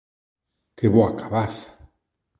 Que 0.77 0.87
boa 0.95 1.15
cabaza. 1.21 1.69